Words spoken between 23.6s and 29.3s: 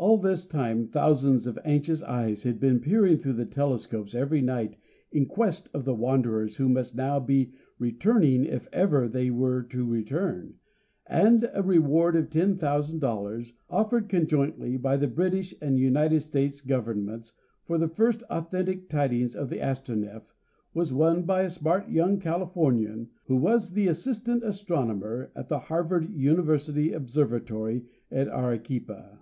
Assistant Astronomer at the Harvard University Observatory at Arequipa.